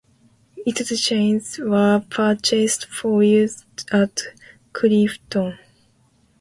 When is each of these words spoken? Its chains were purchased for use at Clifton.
Its 0.65 0.99
chains 0.99 1.59
were 1.59 2.03
purchased 2.09 2.85
for 2.87 3.21
use 3.21 3.65
at 3.91 4.19
Clifton. 4.73 5.59